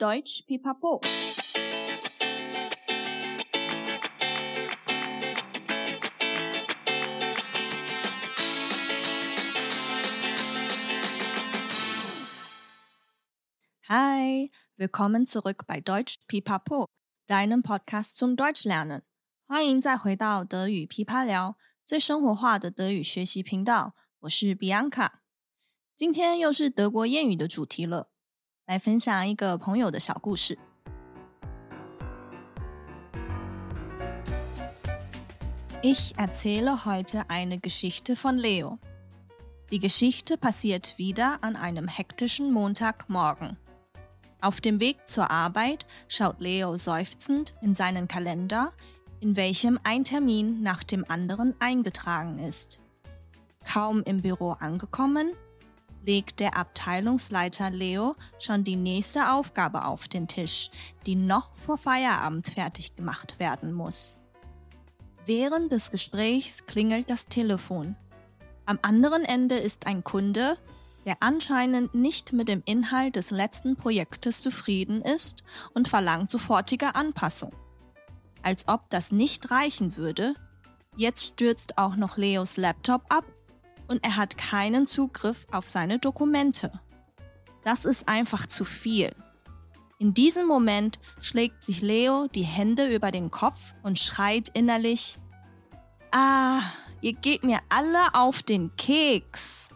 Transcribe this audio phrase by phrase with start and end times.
[0.00, 1.02] Deutsch Pipapo。
[13.88, 16.86] Hi, willkommen zurück bei Deutsch Pipapo,
[17.26, 19.02] deinem Podcast zum Deutsch lernen。
[19.44, 23.94] 欢迎再回到德语噼啪聊，最生活化的德语学习频道。
[24.20, 25.10] 我是 Bianca。
[25.94, 28.08] 今天又是德国谚语的主题了，
[28.69, 30.57] 来分享一个朋友的小故事。
[35.83, 38.79] Ich erzähle heute eine Geschichte von Leo.
[39.69, 43.55] Die Geschichte passiert wieder an einem hektischen Montagmorgen.
[44.41, 48.73] Auf dem Weg zur Arbeit schaut Leo seufzend in seinen Kalender,
[49.19, 52.81] in welchem ein Termin nach dem anderen eingetragen ist.
[53.63, 55.33] Kaum im Büro angekommen,
[56.04, 60.70] legt der Abteilungsleiter Leo schon die nächste Aufgabe auf den Tisch,
[61.06, 64.18] die noch vor Feierabend fertig gemacht werden muss.
[65.26, 67.96] Während des Gesprächs klingelt das Telefon.
[68.66, 70.56] Am anderen Ende ist ein Kunde,
[71.04, 77.52] der anscheinend nicht mit dem Inhalt des letzten Projektes zufrieden ist und verlangt sofortige Anpassung.
[78.42, 80.34] Als ob das nicht reichen würde,
[80.96, 83.24] jetzt stürzt auch noch Leos Laptop ab
[83.89, 86.71] und er hat keinen Zugriff auf seine Dokumente.
[87.63, 89.15] Das ist einfach zu viel.
[89.97, 95.19] In diesem Moment schlägt sich Leo die Hände über den Kopf und schreit innerlich,
[96.11, 96.61] Ah,
[97.01, 99.69] ihr geht mir alle auf den Keks.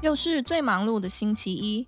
[0.00, 1.86] Leo 又是最忙碌的星期一，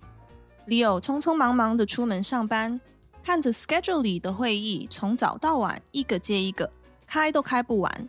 [0.67, 2.79] Leo 匆匆忙忙的出门上班，
[3.21, 6.71] 看着 schedule 里的会议从早到晚一个接一个。
[7.10, 8.08] 开都开不完，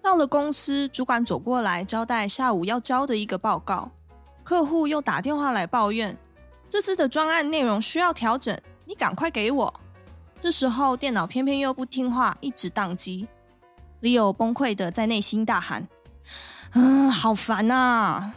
[0.00, 3.90] 到了公司，主管走过来交代下午要交的一个报告，
[4.44, 6.16] 客户又打电话来抱怨，
[6.68, 9.74] 这次的专案内容需要调整，你赶快给我。
[10.38, 13.26] 这时候电脑偏偏又不听话，一直宕机
[14.02, 15.88] ，Leo 崩溃的在内心大喊
[16.74, 18.32] ：“嗯，好烦啊！”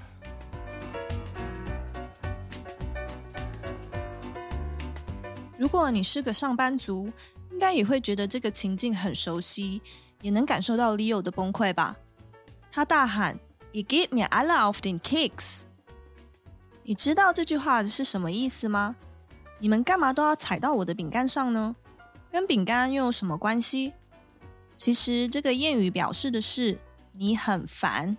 [5.59, 7.11] 如果你是个上班族，
[7.51, 9.81] 应该也会觉得这个情境很熟悉，
[10.21, 11.95] 也能感受到 Leo 的崩溃吧？
[12.71, 13.37] 他大喊
[13.71, 15.61] ：“You give me alle auf den Keks！”
[16.83, 18.95] 你知道这句话是什么意思吗？
[19.59, 21.75] 你们干嘛都要踩到我的饼干上呢？
[22.31, 23.93] 跟饼干又有什么关系？
[24.77, 26.79] 其实这个谚语表示的是
[27.13, 28.17] 你很烦。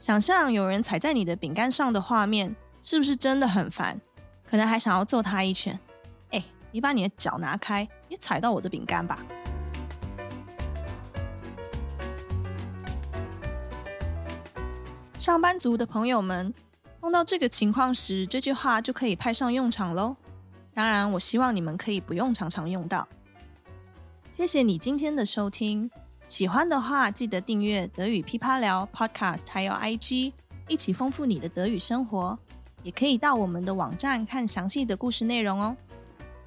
[0.00, 4.00] 想象有人踩在你的饼干上的画面，是不是真的很烦？
[4.44, 5.78] 可能还想要揍他一拳。
[6.30, 7.88] 哎，你把你的脚拿开！
[8.12, 9.18] 别踩到我的饼干吧！
[15.16, 16.52] 上班族的朋友们，
[17.00, 20.14] 碰到这个情况时，这句话就可以派上用场喽。
[20.74, 23.08] 当然，我希望你们可以不用常常用到。
[24.30, 25.90] 谢谢你今天的收听，
[26.26, 30.34] 喜欢的话记得订阅德语噼啪聊 Podcast，还有 IG，
[30.68, 32.38] 一起丰富你的德语生活。
[32.82, 35.74] 也可以到我们的网站看详细的故事内容哦。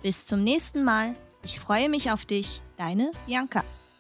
[0.04, 1.16] Bis zum nächsten Mal.
[1.46, 3.64] Ich freue mich auf dich, deine Bianca.